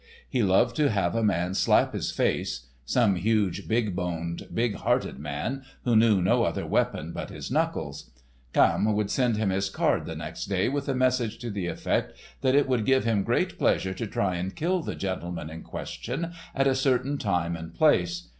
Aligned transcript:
He 0.27 0.41
loved 0.41 0.75
to 0.77 0.89
have 0.89 1.13
a 1.13 1.21
man 1.21 1.53
slap 1.53 1.93
his 1.93 2.09
face—some 2.09 3.17
huge, 3.17 3.67
big 3.67 3.95
boned, 3.95 4.47
big 4.51 4.73
hearted 4.77 5.19
man, 5.19 5.61
who 5.83 5.95
knew 5.95 6.23
no 6.23 6.43
other 6.43 6.65
weapons 6.65 7.13
but 7.13 7.29
his 7.29 7.51
knuckles. 7.51 8.09
Camme 8.51 8.93
would 8.93 9.11
send 9.11 9.37
him 9.37 9.51
his 9.51 9.69
card 9.69 10.07
the 10.07 10.15
next 10.15 10.45
day, 10.45 10.69
with 10.69 10.89
a 10.89 10.95
message 10.95 11.37
to 11.37 11.51
the 11.51 11.67
effect 11.67 12.17
that 12.41 12.55
it 12.55 12.67
would 12.67 12.83
give 12.87 13.03
him 13.05 13.21
great 13.21 13.59
pleasure 13.59 13.93
to 13.93 14.07
try 14.07 14.37
and 14.37 14.55
kill 14.55 14.81
the 14.81 14.95
gentleman 14.95 15.51
in 15.51 15.61
question 15.61 16.31
at 16.55 16.65
a 16.65 16.73
certain 16.73 17.19
time 17.19 17.55
and 17.55 17.75
place. 17.75 18.27